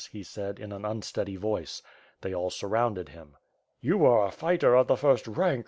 [0.13, 1.83] he said, in an unsteady voice.
[2.21, 3.37] They all surrounded him.
[3.81, 5.59] "You are a fighter of the first rank.